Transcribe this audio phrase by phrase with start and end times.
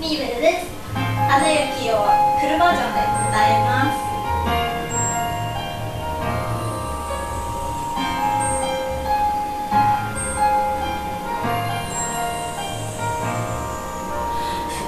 [0.00, 2.06] ミーベルです「アナ雪」を
[2.38, 3.00] フルバージョンで
[3.30, 3.98] 歌います。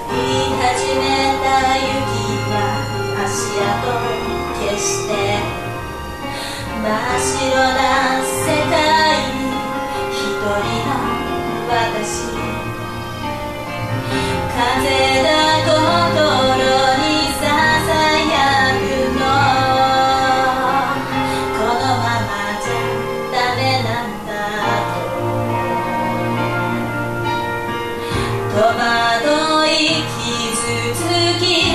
[0.06, 0.18] 降り
[0.54, 1.02] 始め
[1.42, 1.90] た雪
[2.52, 2.54] は
[3.24, 3.98] 足跡を
[4.60, 5.10] 消して
[6.82, 7.89] 真っ白な
[28.70, 30.98] 戸惑い傷つ
[31.40, 31.69] き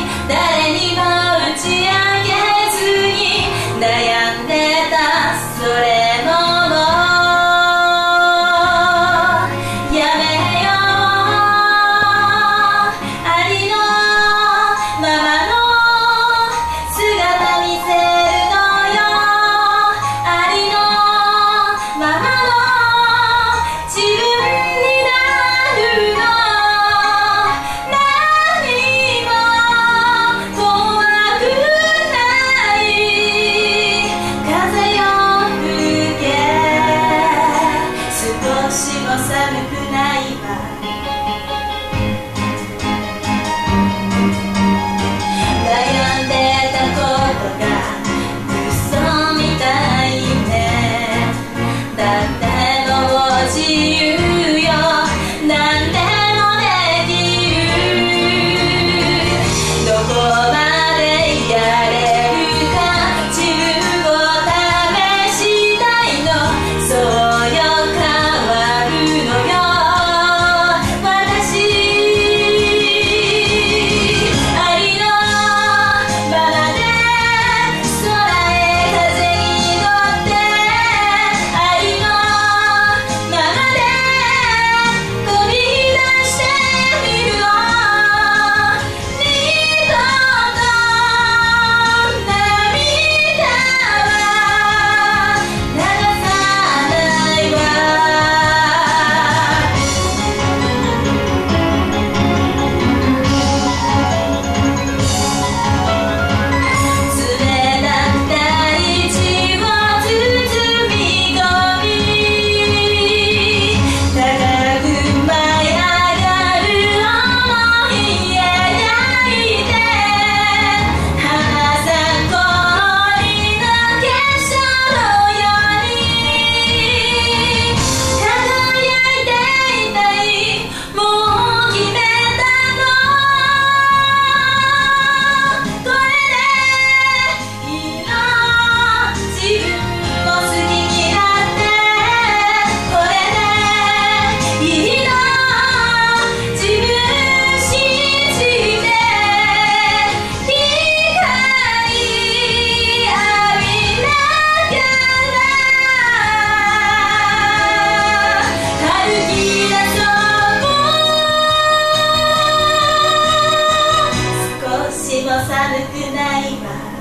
[165.44, 166.95] されてないわ。